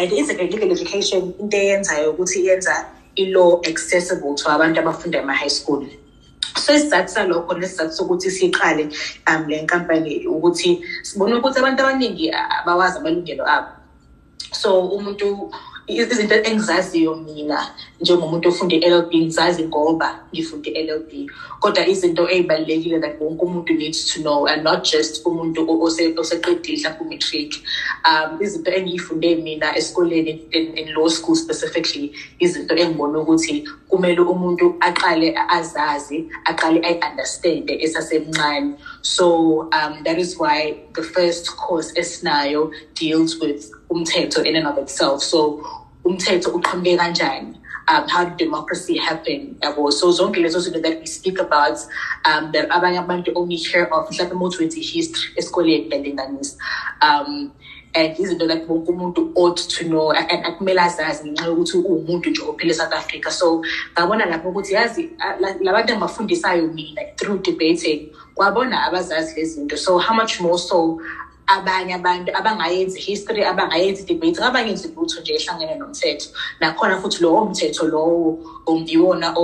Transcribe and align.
and 0.00 0.12
i-integrated 0.12 0.54
legal 0.54 0.72
education 0.72 1.34
into 1.38 1.56
eyenzayo 1.56 2.10
ukuthi 2.12 2.40
iyenza 2.40 2.86
i-law 3.16 3.60
accessible 3.70 4.34
to 4.34 4.50
abantu 4.50 4.80
abafunda 4.80 5.18
ema-high 5.18 5.50
school. 5.50 5.86
So 6.56 6.72
isizathu 6.74 7.08
salokho 7.08 7.54
nesizathu 7.54 7.92
sokuthi 7.92 8.30
siqale 8.30 8.88
um 9.28 9.48
le 9.48 9.62
nkampani 9.62 10.26
ukuthi 10.26 10.80
sibone 11.02 11.34
ukuthi 11.34 11.58
abantu 11.58 11.82
abaningi 11.82 12.30
abawazi 12.30 12.98
amalungelo 12.98 13.44
abo. 13.48 13.68
So 14.52 14.88
umuntu 14.88 15.52
izinto 15.86 16.34
engizaziyo 16.34 17.14
mina 17.16 17.74
njengomuntu 18.00 18.48
ofunde 18.48 18.76
i-LLB 18.76 19.12
ngizazi 19.14 19.62
ngoba 19.64 20.08
ngifunde 20.32 20.70
i-LLB 20.70 21.10
kodwa 21.60 21.86
izinto 21.86 22.28
ey'balulekile 22.28 23.00
that 23.00 23.20
wonke 23.20 23.42
umuntu 23.44 23.72
needs 23.74 24.12
to 24.12 24.20
know 24.20 24.46
and 24.46 24.62
not 24.62 24.82
just 24.92 25.26
umuntu 25.26 25.60
oseqedile 26.20 26.76
mhlawumbe 26.76 27.04
umatric 27.04 27.62
um 28.04 28.42
izinto 28.42 28.70
engiyifunde 28.70 29.36
mina 29.36 29.76
esikoleni 29.76 30.40
in, 30.50 30.78
in 30.78 30.92
law 30.94 31.08
school 31.08 31.36
specifically 31.36 32.12
izinto 32.38 32.74
engibona 32.74 33.18
ukuthi 33.18 33.64
kumele 33.88 34.20
umuntu 34.20 34.76
aqale 34.80 35.34
azazi 35.48 36.26
aqale 36.44 36.80
ayi-understande 36.80 37.72
esasemncane. 37.84 38.74
So 39.02 39.68
um 39.72 40.02
that 40.04 40.18
is 40.18 40.38
why 40.38 40.76
the 40.94 41.02
first 41.02 41.56
course 41.56 41.92
esinayo 41.94 42.70
deals 42.94 43.40
with 43.40 43.79
umthetho 43.90 44.44
in 44.44 44.56
and 44.56 44.66
of 44.66 44.78
itself. 44.78 45.22
So 45.22 45.60
umthetho 46.04 46.52
uqhamuke 46.52 46.98
kanjani? 46.98 47.56
Um, 47.88 48.06
how 48.08 48.24
did 48.24 48.36
democracy 48.36 48.96
happen? 48.96 49.56
Yabo 49.62 49.92
so 49.92 50.12
zonke 50.12 50.36
lezo 50.36 50.60
zinto 50.60 50.80
that 50.82 51.00
we 51.00 51.06
speak 51.06 51.38
about 51.40 51.78
um, 52.24 52.52
that 52.52 52.68
abanye 52.68 53.04
abantu 53.04 53.32
only 53.34 53.56
hear 53.56 53.84
of 53.84 54.08
mhlawumbe 54.08 54.58
wenza 54.58 54.80
history 54.80 55.34
esikoleni 55.36 55.90
belinganisa. 55.90 56.56
Um 57.02 57.52
and 57.94 58.16
izinto 58.16 58.46
that 58.46 58.68
wonke 58.68 58.86
umuntu 58.86 59.32
ought 59.34 59.56
to 59.56 59.88
know 59.88 60.12
and 60.12 60.44
akumele 60.44 60.80
azazi 60.80 61.24
ngenxa 61.24 61.46
yokuthi 61.46 61.76
uwumuntu 61.76 62.30
nje 62.30 62.42
ophila 62.42 62.70
e-south 62.70 62.92
africa. 62.92 63.30
So 63.30 63.64
ngabona 63.92 64.26
lapho 64.26 64.48
ukuthi 64.48 64.74
yazi 64.74 65.10
labantu 65.60 65.92
engibafundisayo 65.92 66.72
mina 66.72 67.02
through 67.16 67.42
debating 67.42 68.12
kwabona 68.34 68.86
abazazi 68.86 69.34
lezi 69.40 69.54
zinto. 69.54 69.76
So 69.76 69.98
how 69.98 70.14
much 70.14 70.40
more 70.40 70.58
so 70.58 71.00
abanye 71.56 71.94
abantu 71.94 72.30
abangayenzi 72.38 73.00
history 73.00 73.42
abangayenzi 73.44 74.04
debate 74.04 74.40
ngabangenzi 74.40 74.88
lutho 74.96 75.20
nje 75.20 75.32
ehlangene 75.34 75.74
nomthetho. 75.74 76.28
Nakhona 76.60 77.00
futhi 77.00 77.22
lowo 77.22 77.44
mthetho 77.44 77.86
lowo 77.86 78.38
yiwona 78.86 79.34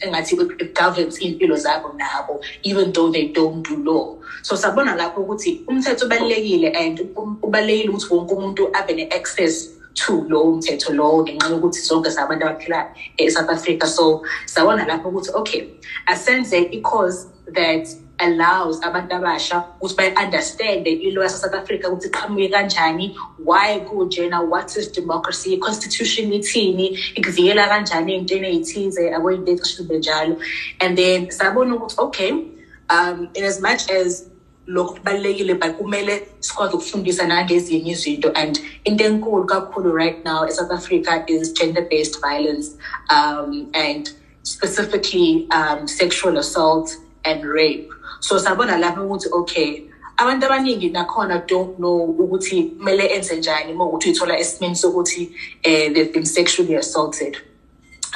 engathi 0.00 0.36
governs 0.74 1.20
iy'mpilo 1.20 1.56
zabo 1.56 1.88
nabo 1.92 2.40
even 2.62 2.92
though 2.92 3.10
they 3.10 3.24
don't 3.24 3.62
do 3.62 3.76
law. 3.84 4.16
So 4.42 4.56
sabona 4.56 4.96
lapho 4.96 5.20
ukuthi 5.20 5.60
umthetho 5.68 6.06
ubalulekile 6.06 6.70
and 6.74 7.00
ubalulekile 7.42 7.90
ukuthi 7.90 8.14
wonke 8.14 8.34
umuntu 8.34 8.70
abe 8.72 8.94
ne-access 8.94 9.70
to 9.94 10.24
lowo 10.28 10.52
mthetho 10.52 10.92
lowo 10.92 11.22
ngenxa 11.22 11.48
yokuthi 11.48 11.80
sonke 11.80 12.10
sabantu 12.10 12.46
abaphila 12.46 12.86
e-south 13.18 13.50
africa. 13.50 13.86
So 13.86 14.22
sabona 14.46 14.86
lapho 14.86 15.08
ukuthi 15.08 15.30
okay 15.34 15.62
asenze 16.06 16.68
i-cause 16.72 17.26
that 17.52 17.84
allows 18.26 18.80
abantu 18.82 19.14
abasha 19.14 19.64
ukuthi 19.80 19.96
bayi-understande 19.96 20.90
ilo 20.90 21.22
yase-south 21.22 21.54
africa 21.54 21.84
ukuthi 21.88 22.08
iqhamuke 22.08 22.48
kanjani 22.48 23.16
why 23.44 23.80
kunjena 23.80 24.40
what 24.52 24.76
is 24.76 24.92
democracy 24.92 25.54
i-constitution 25.54 26.32
ithini 26.32 26.86
ikuvikela 27.18 27.68
kanjani 27.68 28.12
ey'ntweni 28.14 28.46
ey'thize 28.54 29.14
aboyinto 29.16 29.50
ey'cishibe 29.52 29.98
njalo. 29.98 30.34
And 30.80 30.98
then 30.98 31.30
sabona 31.30 31.74
ukuthi 31.76 31.98
okay 31.98 32.32
um 32.90 33.28
in 33.34 33.44
as 33.44 33.60
much 33.60 33.90
as 33.90 34.30
lokhu 34.66 34.94
kubalulekile 34.94 35.54
but 35.54 35.76
kumele 35.76 36.28
sikwazi 36.40 36.74
ukufundisa 36.74 37.26
nangezinye 37.26 37.92
izinto 37.92 38.32
and 38.34 38.60
into 38.84 39.04
enkulu 39.04 39.44
kakhulu 39.46 39.92
right 39.92 40.24
now 40.24 40.46
e-south 40.46 40.70
africa 40.70 41.24
is 41.26 41.52
gender-based 41.52 42.20
violence 42.20 42.76
um, 43.10 43.70
and 43.74 44.12
specifically 44.42 45.48
um, 45.50 45.88
sexual 45.88 46.38
assault 46.38 46.96
and 47.24 47.44
rape. 47.44 47.90
So 48.20 48.38
sabona 48.38 48.78
lapho 48.78 49.06
ukuthi 49.06 49.28
okay 49.32 49.90
abantu 50.20 50.46
abaningi 50.46 50.92
nakhona 50.92 51.46
don't 51.46 51.78
know 51.78 52.14
ukuthi 52.18 52.62
kumele 52.76 53.06
enze 53.06 53.36
njani 53.36 53.72
uma 53.72 53.84
ukuthi 53.84 54.08
uyithola 54.08 54.38
esimeni 54.38 54.76
sokuthi 54.76 55.26
um 55.64 55.94
they've 55.94 56.12
been 56.12 56.26
sexually 56.26 56.74
assaulted. 56.76 57.36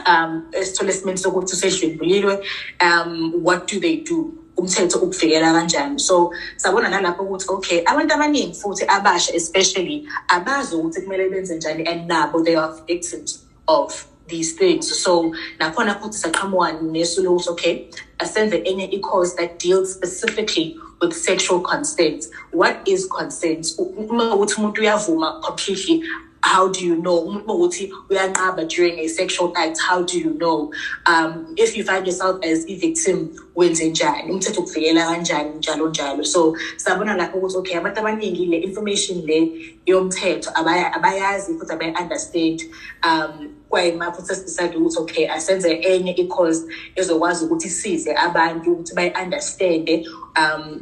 Um 0.06 0.42
esithola 0.52 0.90
esimeni 0.90 1.18
sokuthi 1.18 1.52
usedlwembuliwe 1.54 2.44
um 2.80 3.32
what 3.42 3.66
do 3.66 3.80
they 3.80 3.96
do? 3.96 4.32
Umthetho 4.56 4.98
ukuvikela 4.98 5.52
kanjani? 5.52 5.98
So 6.00 6.32
sabona 6.56 6.88
nalapho 6.88 7.22
ukuthi 7.22 7.46
okay 7.48 7.84
abantu 7.84 8.14
abaningi 8.14 8.54
futhi 8.54 8.84
abasha 8.86 9.34
especially 9.34 10.08
abazi 10.28 10.76
ukuthi 10.76 11.00
kumele 11.00 11.30
benze 11.30 11.56
njani 11.56 11.86
and 11.86 12.10
nabo 12.10 12.44
they 12.44 12.56
are 12.56 12.74
victims 12.86 13.44
of 13.66 14.06
these 14.28 14.54
things. 14.54 15.02
So 15.02 15.32
nakhona 15.58 16.00
futhi 16.00 16.18
saqhamuka 16.24 16.80
nesu 16.80 17.22
lokuthi 17.24 17.48
okay 17.48 17.88
asenze 18.18 18.64
enye 18.64 18.92
i-course 18.94 19.34
that 19.34 19.58
deals 19.58 19.94
specifically 19.94 20.76
with 21.00 21.12
sexual 21.12 21.60
consent. 21.60 22.26
What 22.52 22.86
is 22.86 23.06
consent? 23.06 23.66
Uma 23.78 24.34
ukuthi 24.34 24.54
umuntu 24.56 24.80
uyavuma 24.80 25.42
completely 25.42 26.02
how 26.44 26.68
do 26.68 26.84
you 26.84 26.96
know? 26.96 27.26
Umuntu 27.26 27.46
ukuthi 27.46 27.90
uyanqaba 28.10 28.68
during 28.68 28.98
a 28.98 29.08
sexual 29.08 29.52
act 29.56 29.80
how 29.80 30.02
do 30.02 30.18
you 30.18 30.34
know? 30.34 30.72
Um 31.06 31.54
if 31.56 31.76
you 31.76 31.84
find 31.84 32.06
yourself 32.06 32.38
as 32.44 32.64
a 32.68 32.76
victim 32.76 33.30
wenze 33.56 33.90
njani? 33.90 34.30
Umthetho 34.30 34.60
ukuvikela 34.60 35.06
kanjani? 35.06 35.58
Njalo 35.58 35.88
njalo. 35.88 36.24
So 36.24 36.56
sabona 36.76 37.16
lapho 37.16 37.38
ukuthi 37.38 37.56
okay 37.56 37.76
abantu 37.76 38.00
abaningi 38.00 38.46
le 38.46 38.56
information 38.58 39.26
le 39.26 39.76
yomthetho 39.86 40.50
abayazi 40.54 41.58
futhi 41.58 41.72
abayi-understand 41.72 42.62
um 43.02 43.54
kwayima 43.70 44.12
futhi 44.12 44.28
sesidecide 44.28 44.76
ukuthi 44.76 44.98
okay 44.98 45.26
asenze 45.28 45.70
enye 45.72 46.12
i-cause 46.12 46.62
ezokwazi 46.96 47.44
ukuthi 47.44 47.66
isize 47.68 48.12
abantu 48.14 48.72
ukuthi 48.72 48.94
bayi-understande 48.94 50.06
um 50.36 50.80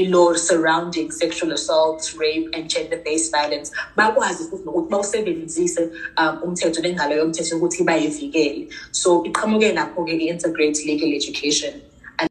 i-law 0.00 0.34
surrounding 0.34 1.10
sexual 1.10 1.52
assault 1.52 2.02
rape 2.18 2.48
and 2.52 2.70
gender-based 2.70 3.30
violence. 3.32 3.70
Bakwazi 3.96 4.44
futhi 4.50 4.64
nokuthi 4.64 4.90
bawusebenzise 4.90 5.90
um 6.18 6.38
umthetho 6.42 6.80
nengalo 6.80 7.16
yomthetho 7.16 7.56
ukuthi 7.56 7.84
bayivikele. 7.84 8.68
So 8.92 9.24
iqhamuke 9.24 9.72
lapho-ke 9.72 10.12
i-integrate 10.12 10.86
legal 10.86 11.12
education. 11.12 11.82